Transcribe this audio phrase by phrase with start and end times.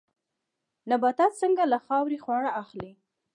[0.89, 2.91] نباتات څنګه له خاورې خواړه اخلي؟